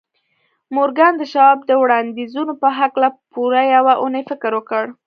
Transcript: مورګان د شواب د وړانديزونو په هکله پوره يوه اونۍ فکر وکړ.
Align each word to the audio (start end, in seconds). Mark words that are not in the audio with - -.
مورګان 0.75 1.13
د 1.17 1.23
شواب 1.31 1.59
د 1.65 1.71
وړانديزونو 1.81 2.53
په 2.61 2.67
هکله 2.79 3.07
پوره 3.31 3.63
يوه 3.75 3.93
اونۍ 4.01 4.23
فکر 4.29 4.51
وکړ. 4.55 4.83